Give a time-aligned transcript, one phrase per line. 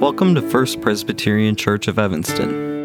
[0.00, 2.84] Welcome to First Presbyterian Church of Evanston.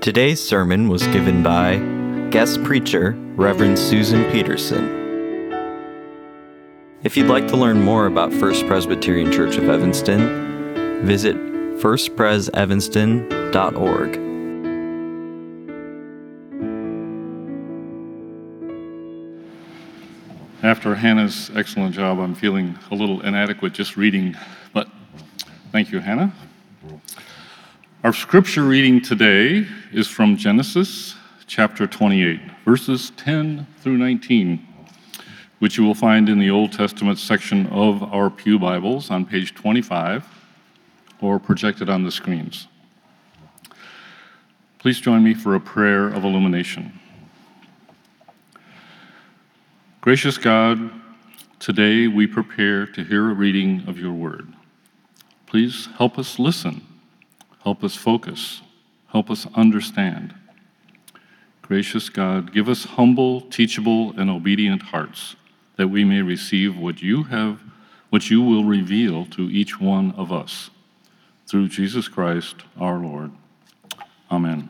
[0.00, 1.76] Today's sermon was given by
[2.30, 4.88] guest preacher Reverend Susan Peterson.
[7.02, 14.16] If you'd like to learn more about First Presbyterian Church of Evanston, visit firstpresevanston.org.
[20.62, 24.34] After Hannah's excellent job, I'm feeling a little inadequate just reading,
[24.72, 24.88] but
[25.70, 26.32] thank you, Hannah.
[28.02, 31.14] Our scripture reading today is from Genesis
[31.46, 34.66] chapter 28, verses 10 through 19,
[35.60, 39.54] which you will find in the Old Testament section of our Pew Bibles on page
[39.54, 40.26] 25
[41.20, 42.66] or projected on the screens.
[44.80, 46.98] Please join me for a prayer of illumination.
[50.00, 50.90] Gracious God,
[51.60, 54.52] today we prepare to hear a reading of your word.
[55.50, 56.86] Please help us listen,
[57.64, 58.62] help us focus,
[59.08, 60.32] help us understand.
[61.60, 65.34] Gracious God, give us humble, teachable, and obedient hearts
[65.74, 67.62] that we may receive what you have,
[68.10, 70.70] what you will reveal to each one of us.
[71.48, 73.32] Through Jesus Christ our Lord.
[74.30, 74.68] Amen.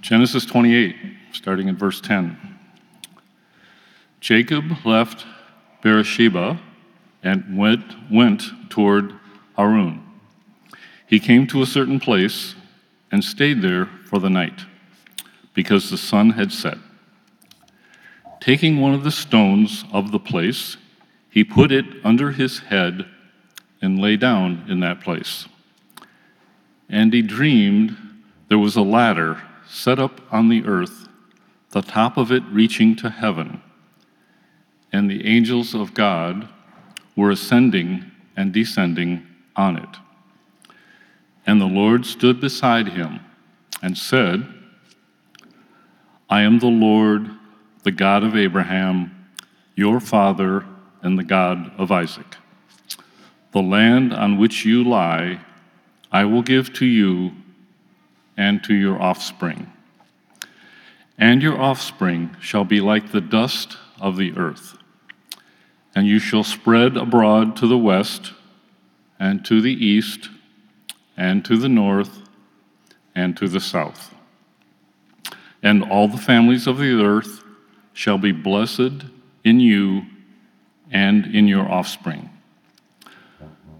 [0.00, 0.96] Genesis 28,
[1.32, 2.58] starting at verse 10.
[4.18, 5.26] Jacob left
[5.80, 6.58] Beersheba
[7.22, 9.14] and went, went toward
[9.56, 10.02] Haran.
[11.06, 12.54] He came to a certain place
[13.10, 14.62] and stayed there for the night,
[15.54, 16.78] because the sun had set.
[18.40, 20.76] Taking one of the stones of the place,
[21.30, 23.06] he put it under his head
[23.80, 25.46] and lay down in that place.
[26.88, 27.96] And he dreamed
[28.48, 31.08] there was a ladder set up on the earth,
[31.70, 33.62] the top of it reaching to heaven
[34.92, 36.48] and the angels of God
[37.16, 39.96] were ascending and descending on it.
[41.46, 43.20] And the Lord stood beside him
[43.82, 44.46] and said,
[46.30, 47.30] I am the Lord,
[47.82, 49.28] the God of Abraham,
[49.74, 50.64] your father,
[51.02, 52.36] and the God of Isaac.
[53.50, 55.40] The land on which you lie,
[56.10, 57.32] I will give to you
[58.36, 59.70] and to your offspring.
[61.18, 64.78] And your offspring shall be like the dust of the earth
[65.94, 68.32] and you shall spread abroad to the west,
[69.18, 70.30] and to the east,
[71.16, 72.22] and to the north,
[73.14, 74.14] and to the south.
[75.62, 77.44] And all the families of the earth
[77.92, 79.04] shall be blessed
[79.44, 80.02] in you
[80.90, 82.30] and in your offspring.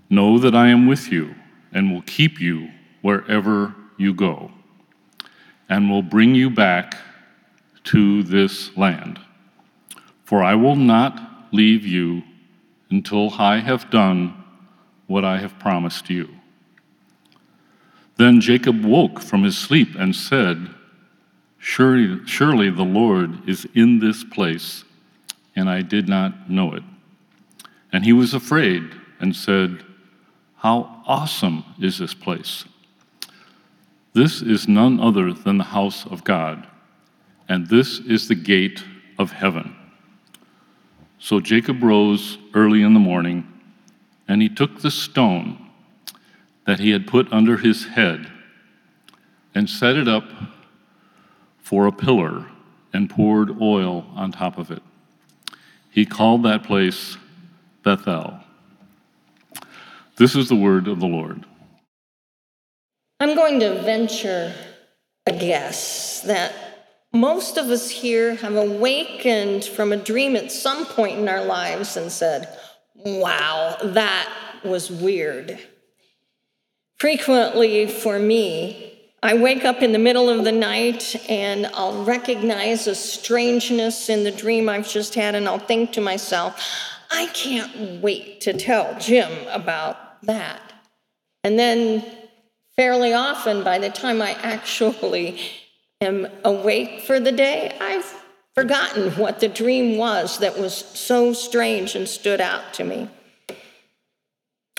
[0.09, 1.35] Know that I am with you
[1.73, 2.69] and will keep you
[3.01, 4.51] wherever you go,
[5.69, 6.97] and will bring you back
[7.85, 9.19] to this land.
[10.25, 12.23] For I will not leave you
[12.91, 14.35] until I have done
[15.07, 16.29] what I have promised you.
[18.17, 20.75] Then Jacob woke from his sleep and said,
[21.59, 24.85] Surely, surely the Lord is in this place,
[25.55, 26.83] and I did not know it.
[27.93, 28.83] And he was afraid
[29.21, 29.85] and said,
[30.57, 32.65] How awesome is this place!
[34.15, 36.67] This is none other than the house of God,
[37.49, 38.85] and this is the gate
[39.19, 39.77] of heaven.
[41.23, 43.47] So Jacob rose early in the morning,
[44.27, 45.71] and he took the stone
[46.67, 48.27] that he had put under his head
[49.55, 50.25] and set it up
[51.61, 52.47] for a pillar
[52.93, 54.83] and poured oil on top of it.
[55.93, 57.17] He called that place
[57.85, 58.41] Bethel.
[60.17, 61.47] This is the word of the Lord.
[63.21, 64.53] I'm going to venture
[65.27, 66.72] a guess that
[67.13, 71.97] most of us here have awakened from a dream at some point in our lives
[71.97, 72.49] and said,
[72.95, 74.33] Wow, that
[74.65, 75.59] was weird.
[76.97, 82.87] Frequently for me, I wake up in the middle of the night and I'll recognize
[82.87, 86.61] a strangeness in the dream I've just had, and I'll think to myself,
[87.11, 90.61] I can't wait to tell Jim about that.
[91.45, 92.05] And then,
[92.75, 95.41] fairly often, by the time I actually
[96.03, 98.15] am awake for the day, I've
[98.55, 103.09] forgotten what the dream was that was so strange and stood out to me.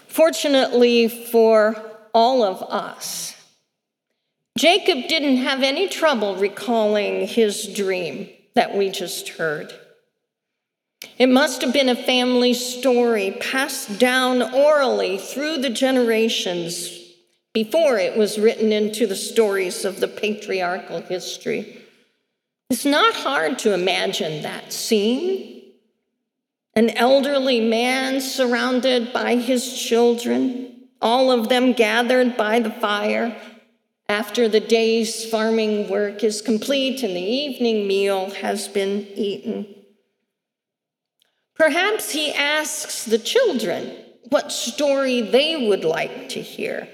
[0.07, 1.75] Fortunately for
[2.13, 3.35] all of us,
[4.57, 9.73] Jacob didn't have any trouble recalling his dream that we just heard.
[11.17, 17.02] It must have been a family story passed down orally through the generations
[17.53, 21.81] before it was written into the stories of the patriarchal history.
[22.69, 25.61] It's not hard to imagine that scene.
[26.75, 33.35] An elderly man surrounded by his children, all of them gathered by the fire
[34.09, 39.67] after the day's farming work is complete and the evening meal has been eaten.
[41.56, 43.95] Perhaps he asks the children
[44.29, 46.88] what story they would like to hear.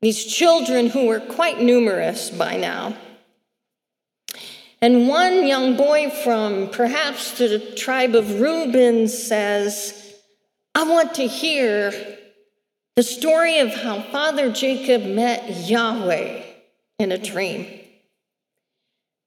[0.00, 2.96] These children, who were quite numerous by now,
[4.80, 10.14] and one young boy from perhaps the tribe of Reuben says,
[10.74, 11.92] I want to hear
[12.94, 16.44] the story of how Father Jacob met Yahweh
[17.00, 17.66] in a dream.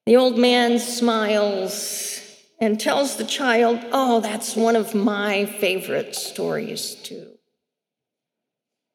[0.06, 2.22] The old man smiles
[2.60, 7.28] and tells the child, Oh, that's one of my favorite stories, too.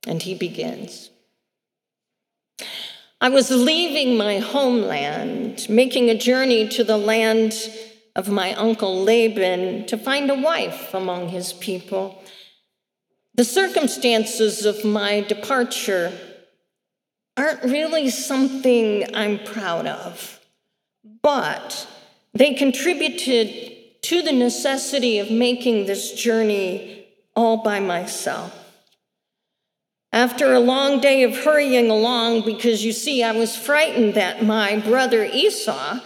[0.06, 1.10] And he begins.
[3.20, 7.54] I was leaving my homeland, making a journey to the land
[8.14, 12.22] of my uncle Laban to find a wife among his people.
[13.34, 16.12] The circumstances of my departure
[17.36, 20.40] aren't really something I'm proud of,
[21.22, 21.86] but
[22.32, 28.65] they contributed to the necessity of making this journey all by myself.
[30.16, 34.78] After a long day of hurrying along, because you see, I was frightened that my
[34.78, 36.00] brother Esau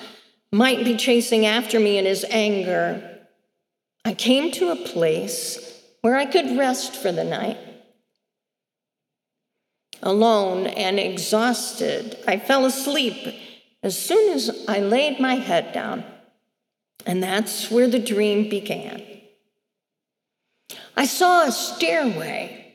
[0.50, 3.20] might be chasing after me in his anger,
[4.04, 7.56] I came to a place where I could rest for the night.
[10.02, 13.32] Alone and exhausted, I fell asleep
[13.80, 16.02] as soon as I laid my head down.
[17.06, 19.04] And that's where the dream began.
[20.96, 22.69] I saw a stairway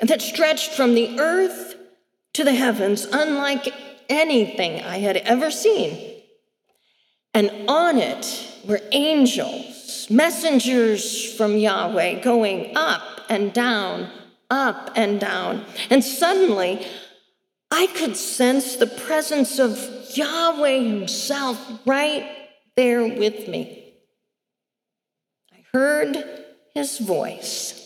[0.00, 1.76] that stretched from the earth
[2.34, 3.72] to the heavens, unlike
[4.08, 6.22] anything I had ever seen.
[7.32, 14.10] And on it were angels, messengers from Yahweh, going up and down,
[14.50, 15.64] up and down.
[15.90, 16.86] And suddenly,
[17.70, 19.78] I could sense the presence of
[20.14, 22.26] Yahweh Himself right
[22.76, 23.94] there with me.
[25.52, 26.24] I heard
[26.74, 27.85] His voice.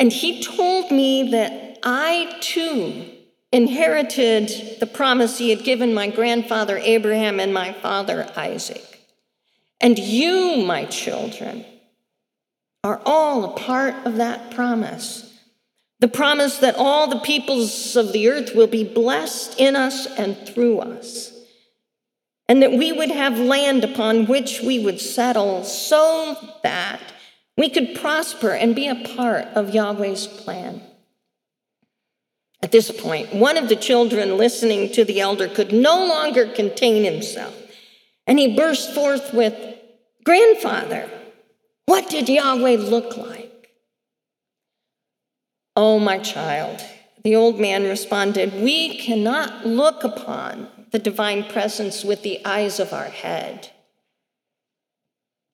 [0.00, 3.04] And he told me that I too
[3.52, 9.06] inherited the promise he had given my grandfather Abraham and my father Isaac.
[9.78, 11.66] And you, my children,
[12.82, 15.38] are all a part of that promise.
[15.98, 20.34] The promise that all the peoples of the earth will be blessed in us and
[20.48, 21.30] through us.
[22.48, 27.02] And that we would have land upon which we would settle so that
[27.60, 30.80] we could prosper and be a part of Yahweh's plan.
[32.62, 37.04] At this point, one of the children listening to the elder could no longer contain
[37.04, 37.54] himself,
[38.26, 39.54] and he burst forth with,
[40.24, 41.10] Grandfather,
[41.84, 43.68] what did Yahweh look like?
[45.76, 46.80] Oh, my child,
[47.24, 52.94] the old man responded, We cannot look upon the divine presence with the eyes of
[52.94, 53.68] our head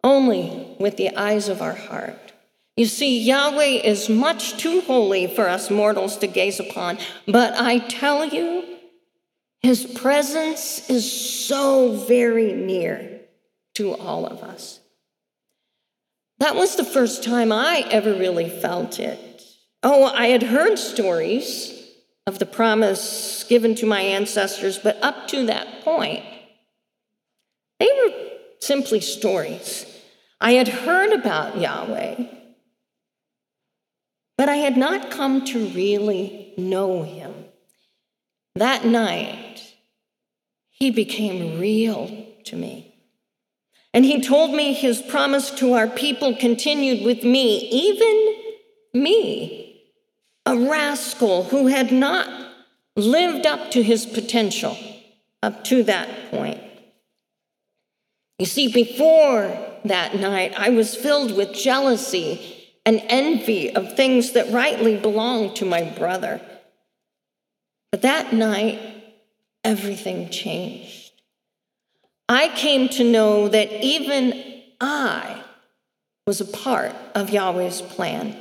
[0.07, 2.33] only with the eyes of our heart.
[2.77, 7.79] You see, Yahweh is much too holy for us mortals to gaze upon, but I
[7.81, 8.65] tell you,
[9.63, 13.21] his presence is so very near
[13.75, 14.79] to all of us.
[16.39, 19.43] That was the first time I ever really felt it.
[19.83, 21.73] Oh, I had heard stories
[22.29, 26.25] of the promise given to my ancestors, but up to that point,
[27.81, 28.13] they were
[28.61, 29.87] simply stories.
[30.41, 32.25] I had heard about Yahweh,
[34.37, 37.33] but I had not come to really know him.
[38.55, 39.75] That night,
[40.71, 42.95] he became real to me.
[43.95, 48.35] And he told me his promise to our people continued with me, even
[48.93, 49.83] me,
[50.45, 52.29] a rascal who had not
[52.95, 54.77] lived up to his potential
[55.43, 56.61] up to that point.
[58.39, 64.53] You see, before that night, I was filled with jealousy and envy of things that
[64.53, 66.41] rightly belonged to my brother.
[67.91, 68.81] But that night,
[69.65, 71.13] everything changed.
[72.29, 75.43] I came to know that even I
[76.27, 78.37] was a part of Yahweh's plan.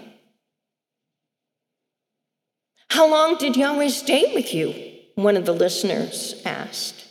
[2.90, 4.74] How long did Yahweh stay with you?
[5.16, 7.05] One of the listeners asked.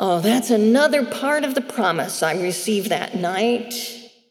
[0.00, 3.74] Oh, that's another part of the promise I received that night,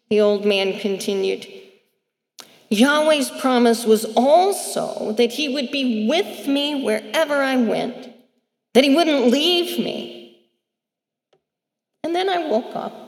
[0.09, 1.45] the old man continued.
[2.69, 8.13] Yahweh's promise was also that he would be with me wherever I went,
[8.74, 10.38] that he wouldn't leave me.
[12.03, 13.03] And then I woke up.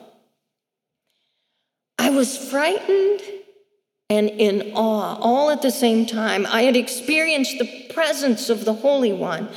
[1.97, 3.21] I was frightened
[4.09, 6.45] and in awe all at the same time.
[6.47, 9.49] I had experienced the presence of the Holy One,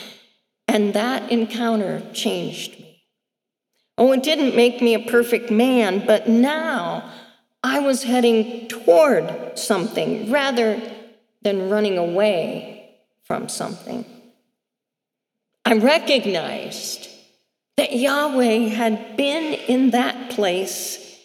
[0.69, 2.82] and that encounter changed.
[4.03, 7.09] Oh, it didn't make me a perfect man, but now
[7.63, 10.83] I was heading toward something rather
[11.43, 14.05] than running away from something.
[15.65, 17.11] I recognized
[17.77, 21.21] that Yahweh had been in that place,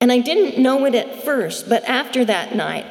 [0.00, 2.86] and I didn't know it at first, but after that night,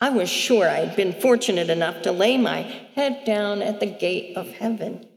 [0.00, 2.60] I was sure I had been fortunate enough to lay my
[2.94, 5.08] head down at the gate of heaven.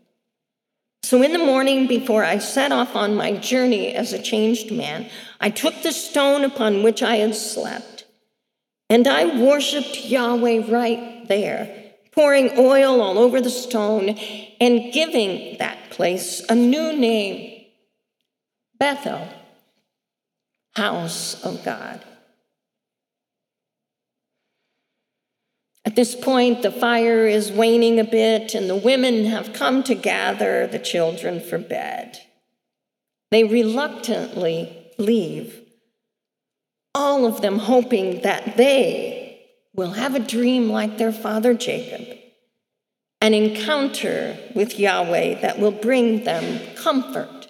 [1.04, 5.10] So in the morning, before I set off on my journey as a changed man,
[5.40, 8.06] I took the stone upon which I had slept,
[8.90, 14.10] and I worshiped Yahweh right there, pouring oil all over the stone
[14.60, 17.66] and giving that place a new name
[18.78, 19.28] Bethel,
[20.76, 22.04] house of God.
[25.86, 29.96] At this point, the fire is waning a bit, and the women have come to
[29.96, 32.20] gather the children for bed.
[33.32, 35.62] They reluctantly leave,
[36.94, 39.40] all of them hoping that they
[39.74, 42.18] will have a dream like their father Jacob,
[43.22, 47.48] an encounter with Yahweh that will bring them comfort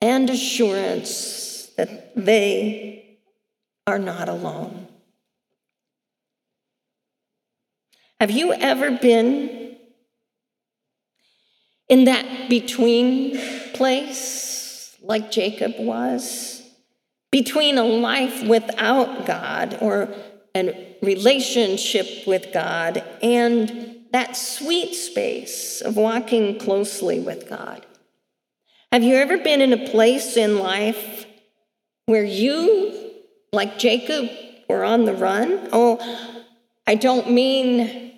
[0.00, 3.18] and assurance that they
[3.86, 4.86] are not alone.
[8.20, 9.76] Have you ever been
[11.88, 13.40] in that between
[13.72, 16.62] place like Jacob was?
[17.32, 20.14] Between a life without God or
[20.54, 27.86] a relationship with God and that sweet space of walking closely with God.
[28.92, 31.24] Have you ever been in a place in life
[32.04, 33.12] where you,
[33.50, 34.28] like Jacob,
[34.68, 35.70] were on the run?
[35.72, 36.39] Oh,
[36.86, 38.12] I don't mean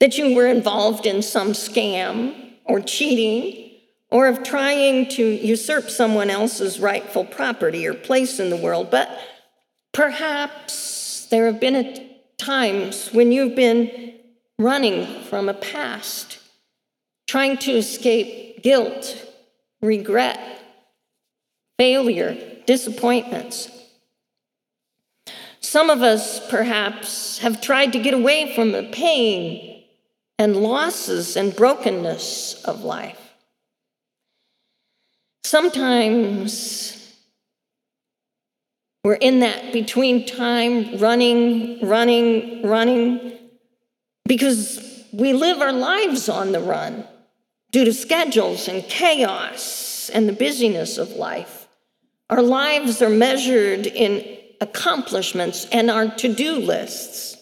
[0.00, 3.70] that you were involved in some scam or cheating
[4.10, 9.08] or of trying to usurp someone else's rightful property or place in the world, but
[9.92, 14.18] perhaps there have been times when you've been
[14.58, 16.38] running from a past,
[17.26, 19.16] trying to escape guilt,
[19.80, 20.38] regret,
[21.78, 22.36] failure,
[22.66, 23.70] disappointments.
[25.62, 29.84] Some of us perhaps have tried to get away from the pain
[30.38, 33.34] and losses and brokenness of life.
[35.44, 36.98] Sometimes
[39.04, 43.38] we're in that between time, running, running, running,
[44.26, 47.04] because we live our lives on the run
[47.70, 51.68] due to schedules and chaos and the busyness of life.
[52.30, 57.36] Our lives are measured in accomplishments and our to do lists.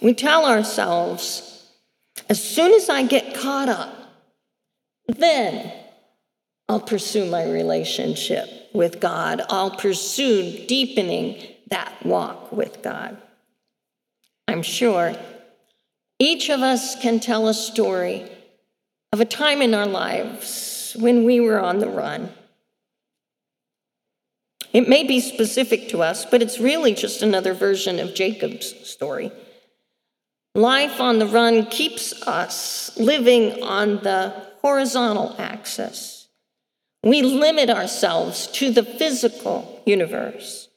[0.00, 1.68] We tell ourselves,
[2.28, 3.92] as soon as I get caught up,
[5.08, 5.72] then
[6.68, 9.42] I'll pursue my relationship with God.
[9.50, 13.16] I'll pursue deepening that walk with God.
[14.46, 15.14] I'm sure
[16.20, 18.30] each of us can tell a story
[19.12, 22.32] of a time in our lives when we were on the run.
[24.72, 29.30] It may be specific to us, but it's really just another version of Jacob's story.
[30.54, 36.28] Life on the run keeps us living on the horizontal axis.
[37.02, 40.68] We limit ourselves to the physical universe,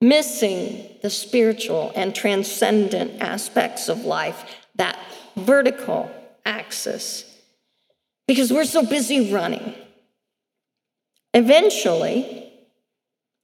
[0.00, 4.98] missing the spiritual and transcendent aspects of life, that
[5.36, 6.10] vertical
[6.44, 7.24] axis,
[8.26, 9.74] because we're so busy running.
[11.32, 12.47] Eventually,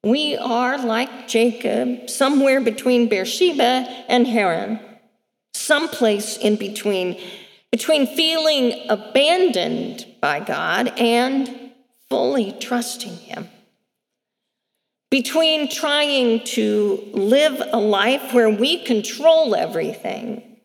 [0.04, 4.80] we are like Jacob, somewhere between Beersheba and Haran
[5.54, 7.20] someplace in between,
[7.70, 11.73] between feeling abandoned by God and
[12.08, 13.49] fully trusting Him.
[15.11, 20.58] Between trying to live a life where we control everything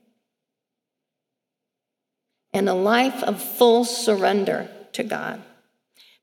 [2.52, 5.42] and a life of full surrender to God.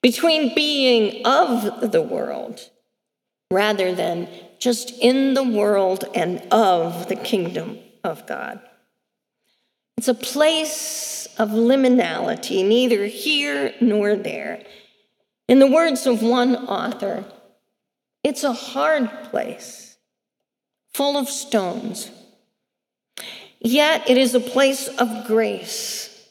[0.02, 2.68] Between being of the world
[3.50, 8.60] rather than just in the world and of the kingdom of God.
[9.96, 14.62] It's a place of liminality, neither here nor there.
[15.48, 17.24] In the words of one author,
[18.24, 19.96] it's a hard place,
[20.92, 22.10] full of stones.
[23.60, 26.28] Yet it is a place of grace,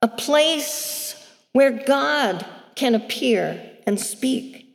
[0.00, 1.14] a place
[1.52, 4.65] where God can appear and speak,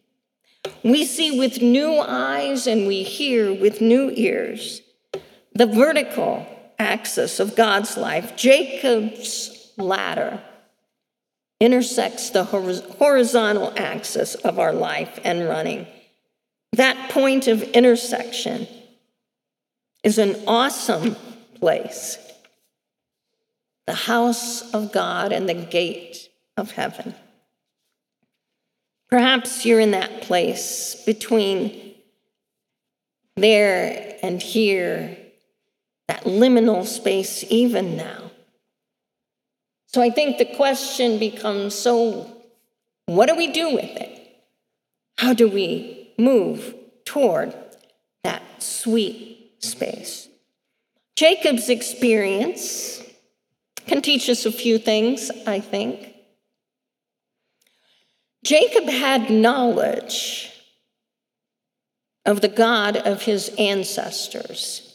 [0.84, 4.82] We see with new eyes and we hear with new ears.
[5.54, 6.48] The vertical
[6.80, 10.42] axis of God's life, Jacob's ladder,
[11.60, 15.86] intersects the horizontal axis of our life and running.
[16.74, 18.68] That point of intersection
[20.04, 21.16] is an awesome
[21.60, 22.18] place
[23.88, 27.14] the house of God and the gate of heaven.
[29.12, 31.96] Perhaps you're in that place between
[33.36, 35.18] there and here,
[36.08, 38.32] that liminal space, even now.
[39.88, 42.42] So I think the question becomes so,
[43.08, 44.18] what do we do with it?
[45.18, 47.54] How do we move toward
[48.24, 50.30] that sweet space?
[51.18, 53.04] Jacob's experience
[53.86, 56.11] can teach us a few things, I think.
[58.44, 60.52] Jacob had knowledge
[62.26, 64.88] of the God of his ancestors.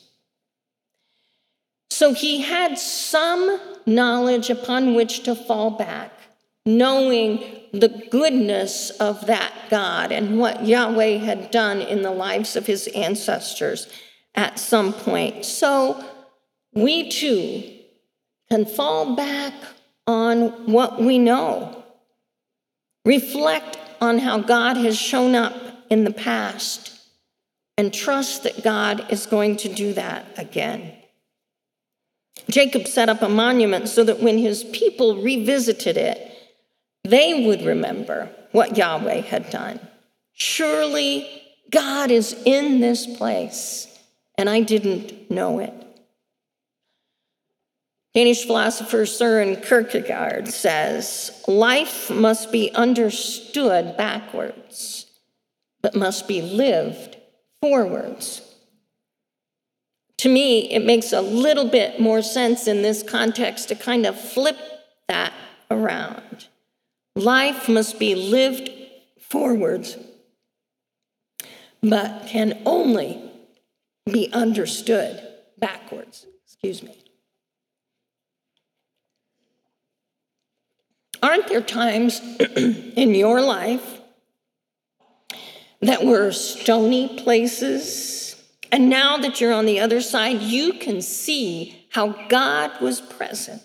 [1.91, 6.13] So he had some knowledge upon which to fall back,
[6.65, 12.67] knowing the goodness of that God and what Yahweh had done in the lives of
[12.67, 13.89] his ancestors
[14.35, 15.45] at some point.
[15.45, 16.05] So
[16.75, 17.63] we too
[18.51, 19.55] can fall back
[20.07, 21.85] on what we know
[23.07, 25.55] Reflect on how God has shown up
[25.89, 26.93] in the past
[27.79, 30.93] and trust that God is going to do that again.
[32.51, 36.33] Jacob set up a monument so that when his people revisited it,
[37.05, 39.79] they would remember what Yahweh had done.
[40.33, 43.87] Surely God is in this place,
[44.37, 45.86] and I didn't know it.
[48.17, 55.05] Danish philosopher Søren Kierkegaard says life must be understood backwards,
[55.83, 57.19] but must be lived
[57.61, 58.41] forwards.
[60.17, 64.19] To me, it makes a little bit more sense in this context to kind of
[64.19, 64.57] flip
[65.09, 65.35] that
[65.71, 66.47] around.
[67.17, 68.71] Life must be lived
[69.21, 69.99] forwards,
[71.83, 73.31] but can only
[74.11, 75.23] be understood
[75.59, 76.25] backwards.
[76.47, 76.97] Excuse me.
[81.23, 82.21] Aren't there times
[82.57, 84.01] in your life
[85.81, 88.43] that were stony places?
[88.73, 93.63] And now that you're on the other side, you can see how God was present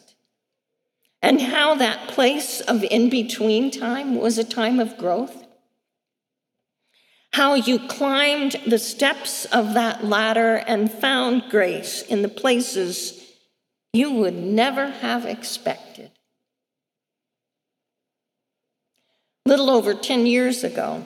[1.21, 5.45] and how that place of in between time was a time of growth.
[7.33, 13.21] How you climbed the steps of that ladder and found grace in the places
[13.93, 16.11] you would never have expected.
[19.51, 21.05] Little over 10 years ago,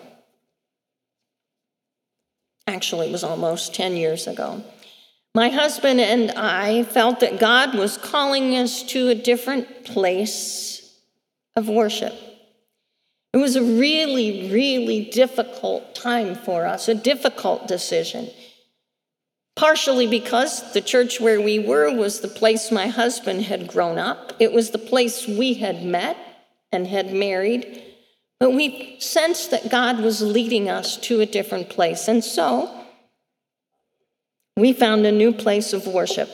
[2.67, 4.63] actually, it was almost 10 years ago,
[5.33, 10.95] my husband and I felt that God was calling us to a different place
[11.55, 12.13] of worship.
[13.33, 18.29] It was a really, really difficult time for us, a difficult decision.
[19.55, 24.33] Partially because the church where we were was the place my husband had grown up,
[24.39, 26.15] it was the place we had met
[26.71, 27.81] and had married.
[28.39, 32.07] But we sensed that God was leading us to a different place.
[32.07, 32.69] And so
[34.57, 36.29] we found a new place of worship.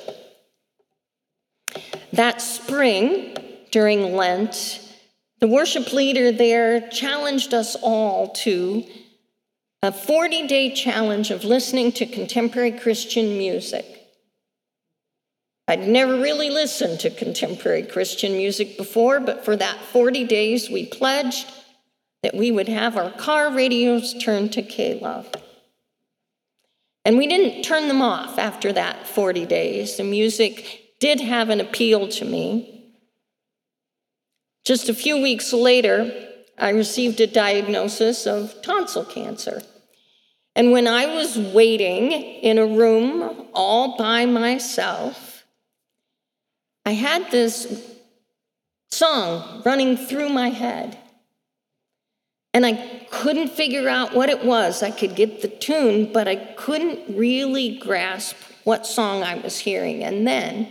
[2.14, 3.38] That spring,
[3.72, 4.80] during Lent,
[5.40, 8.84] the worship leader there challenged us all to
[9.82, 13.86] a 40 day challenge of listening to contemporary Christian music.
[15.68, 20.86] I'd never really listened to contemporary Christian music before, but for that 40 days, we
[20.86, 21.48] pledged
[22.24, 25.30] that we would have our car radios turned to K Love.
[27.04, 29.98] And we didn't turn them off after that 40 days.
[29.98, 32.94] The music did have an appeal to me.
[34.64, 36.12] Just a few weeks later,
[36.60, 39.64] I received a diagnosis of tonsil cancer.
[40.56, 45.44] And when I was waiting in a room all by myself,
[46.86, 47.90] I had this
[48.92, 50.98] song running through my head.
[52.54, 54.84] And I couldn't figure out what it was.
[54.84, 60.04] I could get the tune, but I couldn't really grasp what song I was hearing.
[60.04, 60.68] And then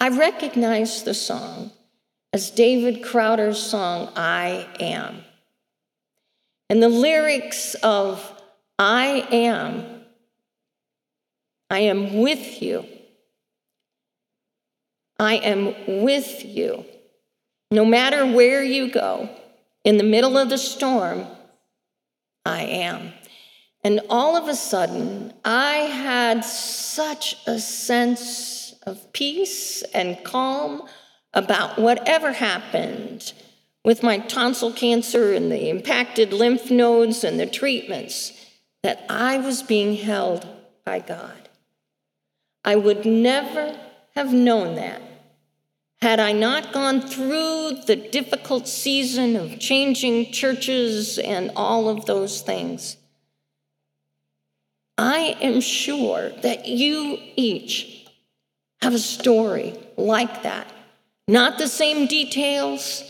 [0.00, 1.70] I recognized the song
[2.32, 5.24] as David Crowder's song, I Am.
[6.68, 8.32] And the lyrics of
[8.78, 9.98] I Am,
[11.70, 12.86] I am with you.
[15.18, 16.84] I am with you.
[17.70, 19.28] No matter where you go,
[19.88, 21.26] in the middle of the storm,
[22.44, 23.14] I am.
[23.82, 30.82] And all of a sudden, I had such a sense of peace and calm
[31.32, 33.32] about whatever happened
[33.82, 38.34] with my tonsil cancer and the impacted lymph nodes and the treatments
[38.82, 40.46] that I was being held
[40.84, 41.48] by God.
[42.62, 43.74] I would never
[44.14, 45.00] have known that
[46.00, 52.40] had I not gone through the difficult season of changing churches and all of those
[52.40, 52.96] things.
[54.96, 58.06] I am sure that you each
[58.80, 60.72] have a story like that.
[61.26, 63.02] Not the same details,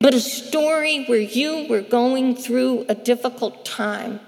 [0.00, 4.20] but a story where you were going through a difficult time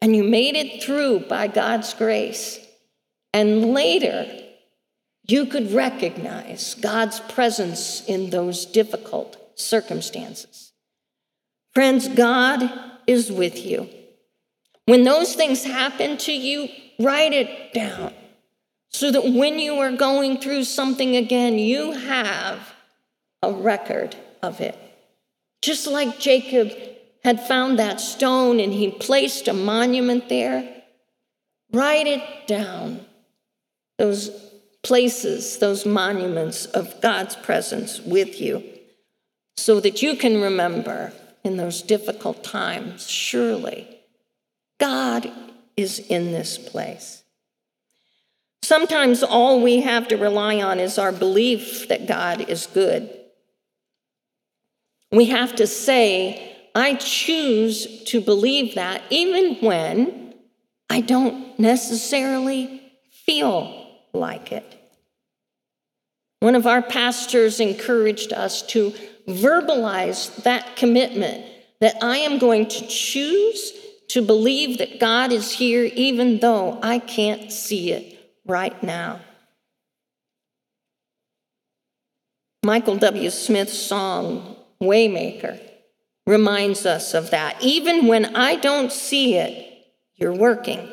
[0.00, 2.58] and you made it through by God's grace.
[3.32, 4.26] And later,
[5.28, 10.72] you could recognize God's presence in those difficult circumstances.
[11.74, 12.70] Friends, God
[13.06, 13.88] is with you.
[14.86, 18.12] When those things happen to you, write it down
[18.90, 22.72] so that when you are going through something again, you have
[23.42, 24.78] a record of it.
[25.60, 26.72] Just like Jacob
[27.24, 30.82] had found that stone and he placed a monument there,
[31.72, 33.04] write it down.
[33.98, 34.30] Those
[34.86, 38.62] places, those monuments of God's presence with you,
[39.56, 43.88] so that you can remember in those difficult times, surely
[44.78, 45.28] God
[45.76, 47.24] is in this place.
[48.62, 53.10] Sometimes all we have to rely on is our belief that God is good.
[55.10, 60.34] We have to say, I choose to believe that even when
[60.88, 63.85] I don't necessarily feel
[64.16, 64.64] like it.
[66.40, 68.92] One of our pastors encouraged us to
[69.26, 71.44] verbalize that commitment
[71.80, 73.72] that I am going to choose
[74.08, 79.20] to believe that God is here even though I can't see it right now.
[82.64, 83.30] Michael W.
[83.30, 85.60] Smith's song, Waymaker,
[86.26, 87.62] reminds us of that.
[87.62, 90.88] Even when I don't see it, you're working.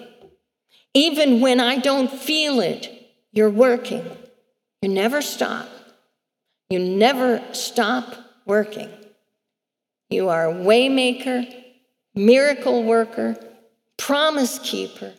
[0.94, 2.93] Even when I don't feel it,
[3.34, 4.06] you're working.
[4.82, 5.68] You never stop.
[6.70, 8.16] You never stop
[8.46, 8.90] working.
[10.10, 11.52] You are waymaker,
[12.16, 13.36] miracle worker,
[13.98, 15.14] promise keeper,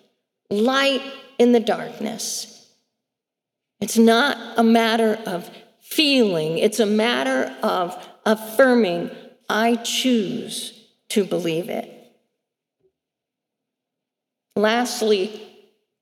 [0.50, 1.02] light
[1.38, 2.70] in the darkness.
[3.80, 5.50] It's not a matter of
[5.80, 9.10] feeling, it's a matter of affirming,
[9.48, 11.90] I choose to believe it.
[14.56, 15.40] Lastly,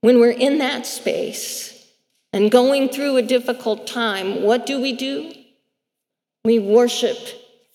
[0.03, 1.72] when we're in that space,
[2.33, 5.33] and going through a difficult time, what do we do?
[6.45, 7.19] We worship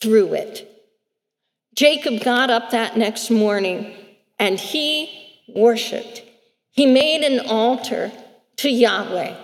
[0.02, 0.74] through it.
[1.76, 3.94] Jacob got up that next morning
[4.40, 6.24] and he worshiped.
[6.72, 8.12] He made an altar
[8.58, 9.36] to Yahweh.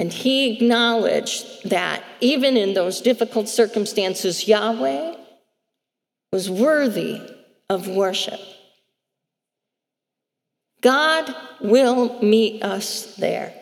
[0.00, 5.16] And he acknowledged that even in those difficult circumstances, Yahweh
[6.32, 7.20] was worthy
[7.68, 8.40] of worship.
[10.80, 13.57] God will meet us there.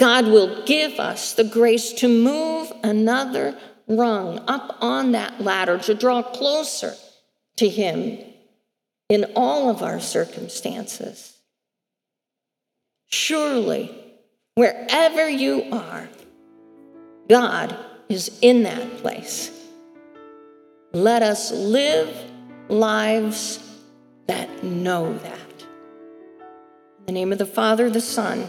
[0.00, 3.54] God will give us the grace to move another
[3.86, 6.94] rung up on that ladder, to draw closer
[7.58, 8.18] to Him
[9.10, 11.36] in all of our circumstances.
[13.08, 13.94] Surely,
[14.54, 16.08] wherever you are,
[17.28, 17.76] God
[18.08, 19.50] is in that place.
[20.94, 22.08] Let us live
[22.70, 23.58] lives
[24.28, 25.66] that know that.
[27.00, 28.48] In the name of the Father, the Son,